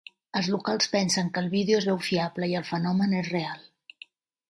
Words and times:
Els 0.39 0.47
locals 0.53 0.89
pensen 0.93 1.29
que 1.35 1.45
el 1.45 1.51
vídeo 1.53 1.83
es 1.83 1.89
veu 1.91 2.01
fiable, 2.09 2.53
i 2.55 2.59
el 2.63 2.69
fenomen 2.73 3.17
és 3.23 3.33
real. 3.39 3.65